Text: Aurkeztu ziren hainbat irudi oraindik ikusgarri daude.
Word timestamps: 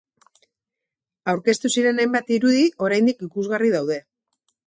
Aurkeztu 1.33 1.71
ziren 1.73 2.01
hainbat 2.05 2.33
irudi 2.37 2.65
oraindik 2.87 3.23
ikusgarri 3.29 3.73
daude. 3.77 3.99